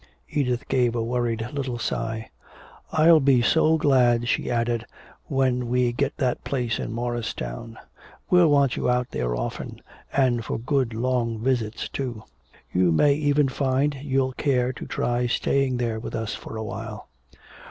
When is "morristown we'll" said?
6.91-8.47